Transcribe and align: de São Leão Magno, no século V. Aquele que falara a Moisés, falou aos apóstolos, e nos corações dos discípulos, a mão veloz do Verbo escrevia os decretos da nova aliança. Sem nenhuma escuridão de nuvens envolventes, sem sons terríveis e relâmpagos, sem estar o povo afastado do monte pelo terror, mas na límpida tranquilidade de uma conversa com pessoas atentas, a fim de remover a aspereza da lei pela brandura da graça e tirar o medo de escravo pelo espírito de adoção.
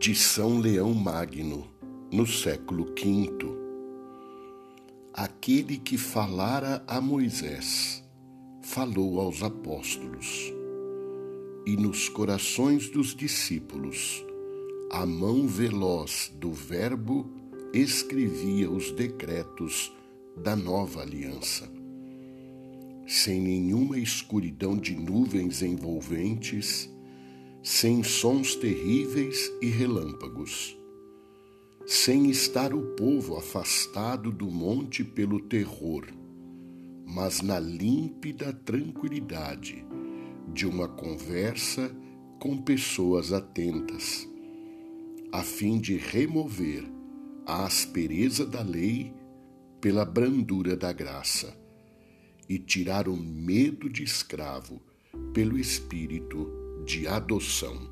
de 0.00 0.14
São 0.14 0.58
Leão 0.58 0.94
Magno, 0.94 1.68
no 2.10 2.26
século 2.26 2.86
V. 2.86 3.36
Aquele 5.12 5.76
que 5.76 5.98
falara 5.98 6.82
a 6.86 7.02
Moisés, 7.02 8.02
falou 8.62 9.20
aos 9.20 9.42
apóstolos, 9.42 10.54
e 11.66 11.76
nos 11.76 12.08
corações 12.08 12.88
dos 12.88 13.14
discípulos, 13.14 14.24
a 14.90 15.04
mão 15.04 15.46
veloz 15.46 16.32
do 16.34 16.50
Verbo 16.50 17.30
escrevia 17.74 18.70
os 18.70 18.90
decretos 18.92 19.92
da 20.34 20.56
nova 20.56 21.02
aliança. 21.02 21.70
Sem 23.06 23.38
nenhuma 23.38 23.98
escuridão 23.98 24.78
de 24.78 24.94
nuvens 24.94 25.60
envolventes, 25.60 26.88
sem 27.62 28.02
sons 28.02 28.54
terríveis 28.54 29.52
e 29.60 29.66
relâmpagos, 29.66 30.78
sem 31.86 32.30
estar 32.30 32.72
o 32.72 32.94
povo 32.96 33.36
afastado 33.36 34.32
do 34.32 34.50
monte 34.50 35.04
pelo 35.04 35.40
terror, 35.40 36.06
mas 37.06 37.42
na 37.42 37.58
límpida 37.58 38.52
tranquilidade 38.52 39.84
de 40.54 40.66
uma 40.66 40.88
conversa 40.88 41.94
com 42.38 42.56
pessoas 42.56 43.30
atentas, 43.30 44.26
a 45.30 45.42
fim 45.42 45.78
de 45.78 45.96
remover 45.96 46.84
a 47.46 47.66
aspereza 47.66 48.46
da 48.46 48.62
lei 48.62 49.12
pela 49.80 50.04
brandura 50.04 50.74
da 50.74 50.92
graça 50.92 51.54
e 52.48 52.58
tirar 52.58 53.06
o 53.06 53.16
medo 53.16 53.88
de 53.88 54.02
escravo 54.02 54.80
pelo 55.34 55.58
espírito 55.58 56.59
de 56.90 57.06
adoção. 57.06 57.88